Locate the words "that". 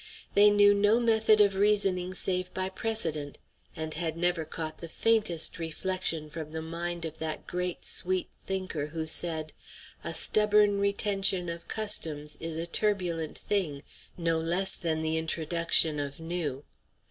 7.19-7.45